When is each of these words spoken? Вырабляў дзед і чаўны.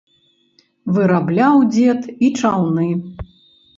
Вырабляў 0.95 1.55
дзед 1.75 2.01
і 2.29 2.33
чаўны. 2.41 2.87